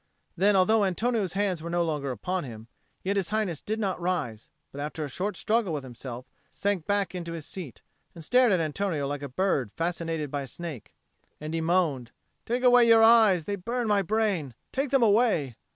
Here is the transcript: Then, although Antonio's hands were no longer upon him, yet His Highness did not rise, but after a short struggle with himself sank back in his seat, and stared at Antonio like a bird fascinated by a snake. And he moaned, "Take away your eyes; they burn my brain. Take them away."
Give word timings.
Then, 0.35 0.55
although 0.55 0.83
Antonio's 0.83 1.33
hands 1.33 1.61
were 1.61 1.69
no 1.69 1.83
longer 1.83 2.09
upon 2.09 2.43
him, 2.43 2.67
yet 3.03 3.17
His 3.17 3.29
Highness 3.29 3.61
did 3.61 3.79
not 3.79 4.01
rise, 4.01 4.49
but 4.71 4.81
after 4.81 5.05
a 5.05 5.07
short 5.07 5.37
struggle 5.37 5.73
with 5.73 5.83
himself 5.83 6.25
sank 6.49 6.87
back 6.87 7.13
in 7.13 7.23
his 7.23 7.45
seat, 7.45 7.83
and 8.15 8.23
stared 8.23 8.51
at 8.51 8.59
Antonio 8.59 9.05
like 9.07 9.21
a 9.21 9.29
bird 9.29 9.71
fascinated 9.77 10.31
by 10.31 10.41
a 10.41 10.47
snake. 10.47 10.95
And 11.39 11.53
he 11.53 11.61
moaned, 11.61 12.09
"Take 12.47 12.63
away 12.63 12.87
your 12.87 13.03
eyes; 13.03 13.45
they 13.45 13.55
burn 13.55 13.87
my 13.87 14.01
brain. 14.01 14.55
Take 14.71 14.89
them 14.89 15.03
away." 15.03 15.55